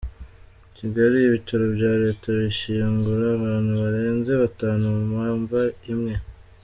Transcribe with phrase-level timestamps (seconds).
[0.77, 5.61] Kigali: Ibitaro bya Leta bishyingura abantu barenze batanu mu mva
[5.93, 6.13] imwe.